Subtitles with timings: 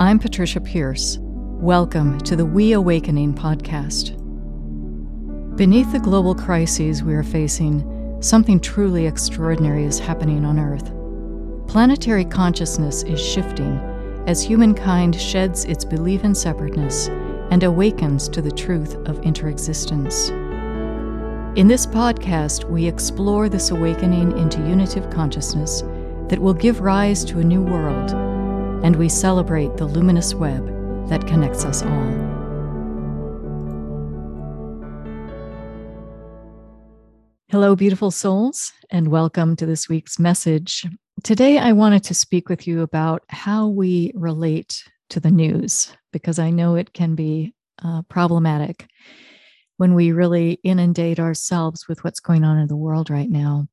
[0.00, 1.18] I'm Patricia Pearce.
[1.20, 4.16] Welcome to the WeAwakening podcast.
[5.58, 10.90] Beneath the global crises we are facing, something truly extraordinary is happening on Earth.
[11.70, 13.78] Planetary consciousness is shifting
[14.26, 17.08] as humankind sheds its belief in separateness
[17.50, 20.30] and awakens to the truth of interexistence.
[21.58, 25.82] In this podcast, we explore this awakening into unitive consciousness
[26.30, 28.29] that will give rise to a new world,
[28.82, 30.66] and we celebrate the luminous web
[31.08, 32.30] that connects us all.
[37.50, 40.86] Hello, beautiful souls, and welcome to this week's message.
[41.22, 46.38] Today, I wanted to speak with you about how we relate to the news, because
[46.38, 47.52] I know it can be
[47.82, 48.86] uh, problematic
[49.78, 53.66] when we really inundate ourselves with what's going on in the world right now.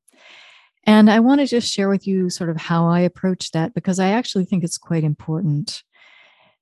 [0.84, 3.98] And I want to just share with you sort of how I approach that because
[3.98, 5.82] I actually think it's quite important.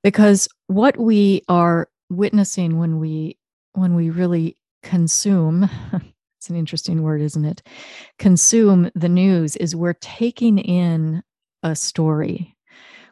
[0.03, 3.39] Because what we are witnessing when we
[3.73, 5.69] when we really consume
[6.39, 7.63] it's an interesting word isn't it
[8.19, 11.23] consume the news is we're taking in
[11.63, 12.56] a story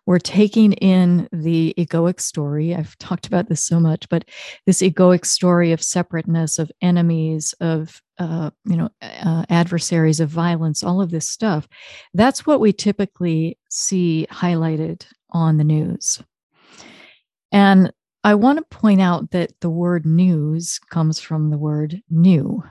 [0.06, 2.74] we're taking in the egoic story.
[2.74, 4.26] I've talked about this so much, but
[4.66, 10.84] this egoic story of separateness, of enemies, of uh, you know uh, adversaries, of violence,
[10.84, 11.68] all of this stuff.
[12.12, 16.22] That's what we typically see highlighted on the news.
[17.50, 17.92] And
[18.24, 22.62] I want to point out that the word news comes from the word new.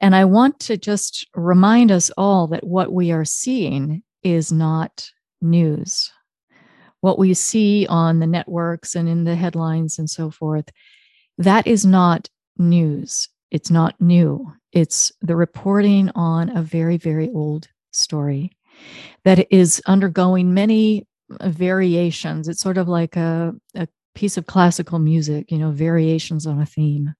[0.00, 5.10] And I want to just remind us all that what we are seeing is not
[5.40, 6.12] news.
[7.04, 10.70] What we see on the networks and in the headlines and so forth,
[11.36, 13.28] that is not news.
[13.50, 14.50] It's not new.
[14.72, 18.52] It's the reporting on a very, very old story
[19.24, 21.06] that is undergoing many
[21.42, 22.48] variations.
[22.48, 26.64] It's sort of like a, a piece of classical music, you know, variations on a
[26.64, 27.12] theme.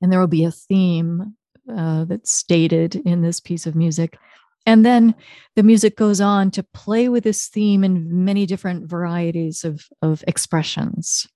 [0.00, 1.36] And there will be a theme
[1.70, 4.16] uh, that's stated in this piece of music
[4.66, 5.14] and then
[5.56, 10.24] the music goes on to play with this theme in many different varieties of, of
[10.26, 11.26] expressions.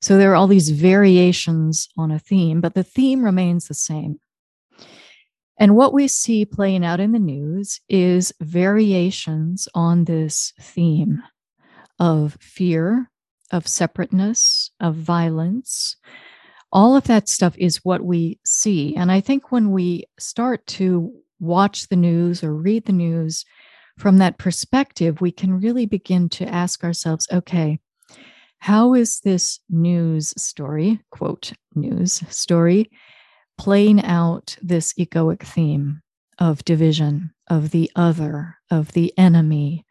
[0.00, 4.20] So there are all these variations on a theme, but the theme remains the same.
[5.58, 11.22] And what we see playing out in the news is variations on this theme
[11.98, 13.10] of fear,
[13.50, 15.96] of separateness, of violence.
[16.72, 18.94] All of that stuff is what we see.
[18.96, 23.44] And I think when we start to watch the news or read the news
[23.98, 27.80] from that perspective, we can really begin to ask ourselves okay,
[28.58, 32.90] how is this news story, quote, news story,
[33.58, 36.02] playing out this egoic theme
[36.38, 39.86] of division, of the other, of the enemy,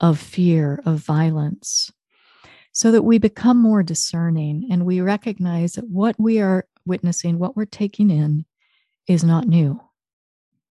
[0.00, 1.90] of fear, of violence?
[2.72, 7.56] So that we become more discerning and we recognize that what we are witnessing, what
[7.56, 8.44] we're taking in,
[9.08, 9.80] is not new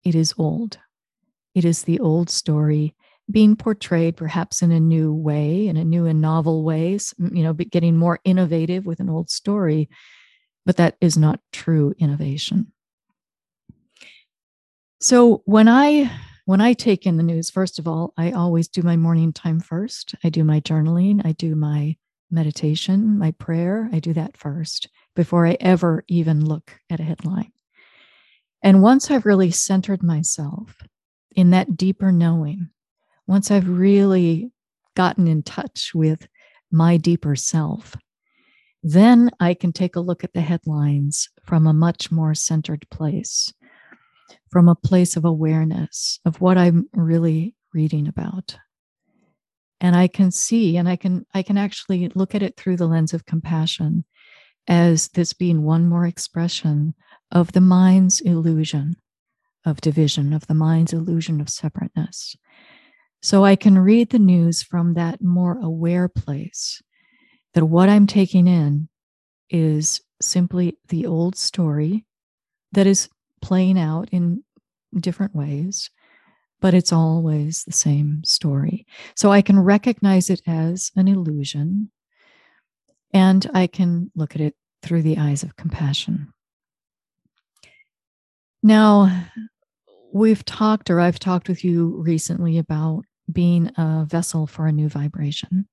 [0.08, 0.78] it is old.
[1.54, 2.94] It is the old story
[3.30, 7.52] being portrayed perhaps in a new way, in a new and novel way, you know,
[7.52, 9.88] getting more innovative with an old story,
[10.64, 12.72] but that is not true innovation.
[15.00, 16.10] So when I
[16.46, 19.60] when I take in the news, first of all, I always do my morning time
[19.60, 20.14] first.
[20.24, 21.96] I do my journaling, I do my
[22.30, 23.90] meditation, my prayer.
[23.92, 27.52] I do that first before I ever even look at a headline.
[28.62, 30.76] And once I've really centered myself
[31.32, 32.70] in that deeper knowing,
[33.26, 34.50] once I've really
[34.96, 36.26] gotten in touch with
[36.72, 37.96] my deeper self,
[38.82, 43.52] then I can take a look at the headlines from a much more centered place,
[44.50, 48.56] from a place of awareness of what I'm really reading about.
[49.80, 52.88] And I can see and I can I can actually look at it through the
[52.88, 54.04] lens of compassion
[54.66, 56.94] as this being one more expression
[57.30, 58.96] of the mind's illusion
[59.64, 62.36] of division, of the mind's illusion of separateness.
[63.20, 66.80] So I can read the news from that more aware place
[67.54, 68.88] that what I'm taking in
[69.50, 72.04] is simply the old story
[72.72, 73.08] that is
[73.40, 74.42] playing out in
[74.98, 75.90] different ways,
[76.60, 78.86] but it's always the same story.
[79.14, 81.90] So I can recognize it as an illusion
[83.12, 86.32] and I can look at it through the eyes of compassion.
[88.62, 89.26] Now,
[90.12, 94.88] we've talked, or I've talked with you recently about being a vessel for a new
[94.88, 95.68] vibration.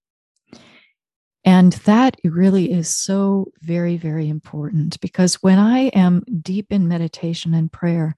[1.44, 7.54] And that really is so very, very important because when I am deep in meditation
[7.54, 8.16] and prayer,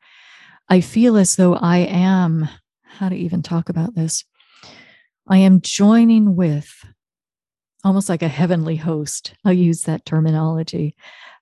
[0.69, 2.47] I feel as though I am,
[2.83, 4.23] how to even talk about this,
[5.27, 6.85] I am joining with
[7.83, 9.33] almost like a heavenly host.
[9.43, 10.95] I'll use that terminology.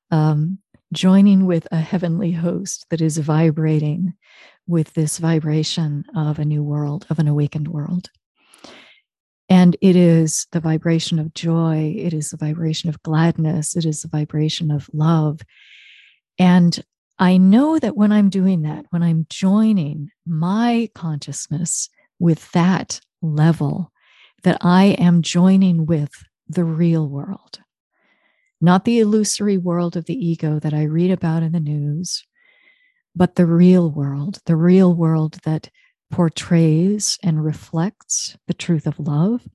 [0.09, 0.59] Um,
[0.93, 4.13] joining with a heavenly host that is vibrating
[4.67, 8.09] with this vibration of a new world, of an awakened world.
[9.47, 14.01] And it is the vibration of joy, it is the vibration of gladness, it is
[14.01, 15.41] the vibration of love.
[16.39, 16.83] And
[17.19, 21.89] I know that when I'm doing that, when I'm joining my consciousness
[22.19, 23.91] with that level,
[24.43, 27.59] that I am joining with the real world,
[28.65, 32.23] not the illusory world of the ego that I read about in the news,
[33.15, 35.69] but the real world, the real world that
[36.11, 39.47] portrays and reflects the truth of love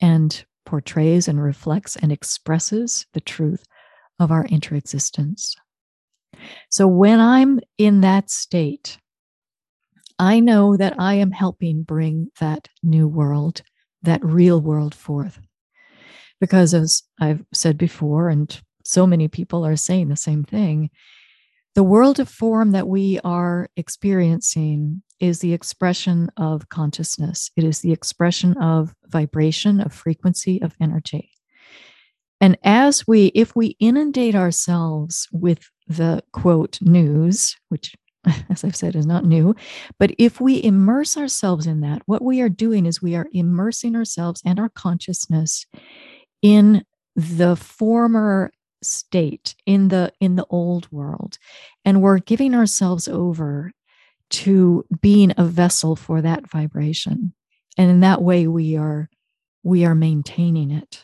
[0.00, 3.64] and portrays and reflects and expresses the truth
[4.20, 5.54] of our interexistence.
[6.70, 8.98] So when I'm in that state,
[10.18, 13.62] I know that I am helping bring that new world,
[14.02, 15.40] that real world forth.
[16.40, 20.90] Because as I've said before, and so many people are saying the same thing,
[21.74, 27.50] the world of form that we are experiencing is the expression of consciousness.
[27.56, 31.30] It is the expression of vibration, of frequency, of energy.
[32.40, 37.94] And as we, if we inundate ourselves with the quote news, which,
[38.48, 39.54] as I've said, is not new,
[39.98, 43.96] but if we immerse ourselves in that, what we are doing is we are immersing
[43.96, 45.66] ourselves and our consciousness
[46.42, 46.84] in
[47.16, 48.52] the former
[48.82, 51.38] state in the in the old world.
[51.84, 53.72] And we're giving ourselves over
[54.30, 57.32] to being a vessel for that vibration.
[57.76, 59.08] And in that way we are
[59.62, 61.02] we are maintaining it.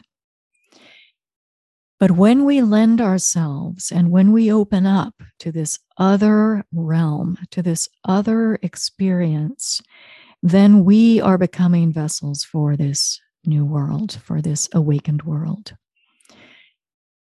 [1.98, 7.62] But when we lend ourselves and when we open up to this other realm to
[7.62, 9.80] this other experience
[10.42, 15.74] then we are becoming vessels for this new world for this awakened world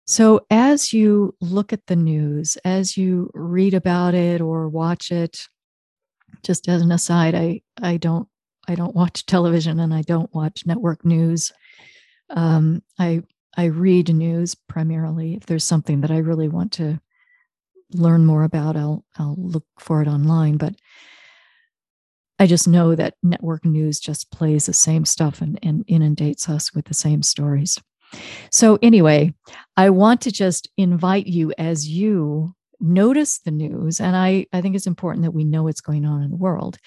[0.09, 5.47] so, as you look at the news, as you read about it or watch it,
[6.43, 8.27] just as an aside, I I don't
[8.67, 11.53] I don't watch television and I don't watch network news.
[12.31, 13.21] Um, I
[13.55, 15.35] I read news primarily.
[15.35, 16.99] If there's something that I really want to
[17.93, 20.57] learn more about, I'll I'll look for it online.
[20.57, 20.75] But
[22.39, 26.73] I just know that network news just plays the same stuff and, and inundates us
[26.73, 27.79] with the same stories.
[28.51, 29.35] So, anyway,
[29.77, 34.77] I want to just invite you as you notice the news, and I, I think
[34.77, 36.79] it's important that we know what's going on in the world.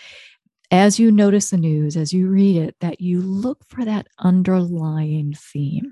[0.72, 5.34] As you notice the news, as you read it, that you look for that underlying
[5.34, 5.92] theme,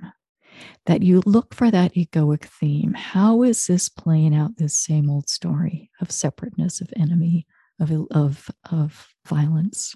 [0.85, 2.93] that you look for that egoic theme.
[2.93, 7.45] How is this playing out this same old story of separateness, of enemy,
[7.79, 9.95] of, of, of violence?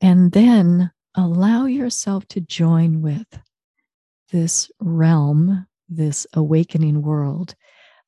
[0.00, 3.26] And then allow yourself to join with
[4.30, 7.54] this realm, this awakening world,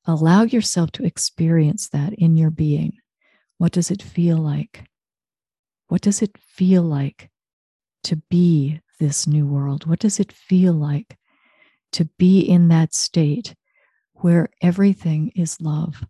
[0.05, 2.93] allow yourself to experience that in your being.
[3.57, 4.85] What does it feel like?
[5.87, 7.29] What does it feel like
[8.03, 9.85] to be this new world?
[9.85, 11.17] What does it feel like
[11.91, 13.55] to be in that state
[14.13, 16.05] where everything is love?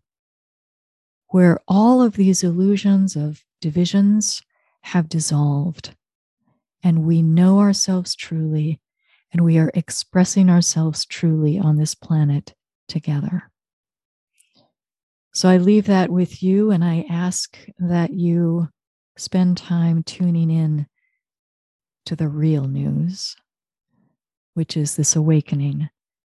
[1.32, 4.42] Where all of these illusions of divisions
[4.82, 5.96] have dissolved
[6.84, 8.80] and we know ourselves truly
[9.32, 12.54] and we are expressing ourselves truly on this planet
[12.88, 13.50] together.
[15.34, 18.68] So I leave that with you, and I ask that you
[19.18, 20.88] spend time tuning in
[22.06, 23.38] to the real news,
[24.54, 25.90] which is this awakening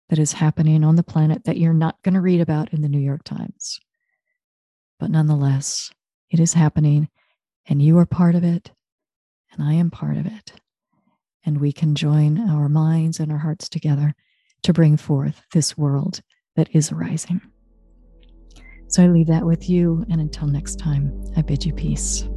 [0.09, 2.89] that is happening on the planet that you're not going to read about in the
[2.89, 3.79] New York Times.
[4.99, 5.91] But nonetheless,
[6.31, 7.09] it is happening,
[7.69, 8.71] and you are part of it,
[9.53, 10.53] and I am part of it
[11.47, 14.15] and we can join our minds and our hearts together
[14.65, 16.21] to bring forth this world
[16.57, 17.41] that is arising.
[18.89, 22.29] So I leave that with you, and until next time, I bid you peace.